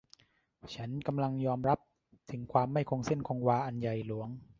[0.75, 1.79] ฉันกำลังยอมรับ
[2.31, 4.29] ถึงความไม่คงเส้นคงวาอันใหญ่หลวง